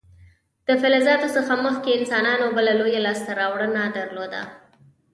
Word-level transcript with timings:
د 0.67 0.69
فلزاتو 0.81 1.27
څخه 1.37 1.53
مخکې 1.65 1.89
انسانانو 1.99 2.45
بله 2.57 2.71
لویه 2.79 3.01
لاسته 3.07 3.31
راوړنه 3.39 3.81
درلوده. 3.97 4.41